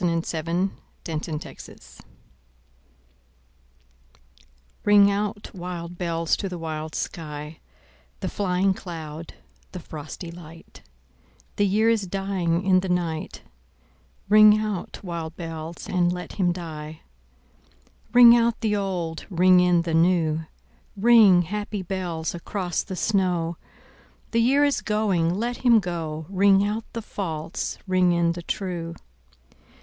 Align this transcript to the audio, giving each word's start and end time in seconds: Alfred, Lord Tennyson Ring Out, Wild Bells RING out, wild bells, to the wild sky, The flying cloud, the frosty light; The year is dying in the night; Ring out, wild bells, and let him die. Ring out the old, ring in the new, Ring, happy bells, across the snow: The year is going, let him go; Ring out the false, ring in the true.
Alfred, 0.00 0.40
Lord 0.48 0.70
Tennyson 1.04 1.36
Ring 1.44 1.50
Out, 1.60 1.94
Wild 1.94 1.98
Bells 4.86 4.86
RING 4.86 5.10
out, 5.10 5.54
wild 5.54 5.98
bells, 5.98 6.34
to 6.38 6.48
the 6.48 6.56
wild 6.56 6.94
sky, 6.94 7.58
The 8.20 8.28
flying 8.30 8.72
cloud, 8.72 9.34
the 9.72 9.80
frosty 9.80 10.30
light; 10.30 10.80
The 11.56 11.66
year 11.66 11.90
is 11.90 12.06
dying 12.06 12.64
in 12.64 12.80
the 12.80 12.88
night; 12.88 13.42
Ring 14.30 14.56
out, 14.56 14.98
wild 15.04 15.36
bells, 15.36 15.86
and 15.86 16.10
let 16.10 16.32
him 16.40 16.52
die. 16.52 17.02
Ring 18.14 18.34
out 18.34 18.62
the 18.62 18.74
old, 18.74 19.26
ring 19.28 19.60
in 19.60 19.82
the 19.82 19.92
new, 19.92 20.46
Ring, 20.96 21.42
happy 21.42 21.82
bells, 21.82 22.34
across 22.34 22.82
the 22.82 22.96
snow: 22.96 23.58
The 24.30 24.40
year 24.40 24.64
is 24.64 24.80
going, 24.80 25.34
let 25.34 25.58
him 25.58 25.80
go; 25.80 26.24
Ring 26.30 26.66
out 26.66 26.90
the 26.94 27.02
false, 27.02 27.76
ring 27.86 28.12
in 28.12 28.32
the 28.32 28.40
true. 28.42 28.94